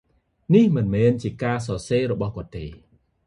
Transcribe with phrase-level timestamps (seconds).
[0.53, 2.65] នេះមិនមែនជាការសរសេររបស់គាត់ទេ។